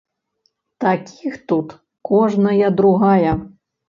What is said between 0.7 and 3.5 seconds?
Такіх тут кожная другая.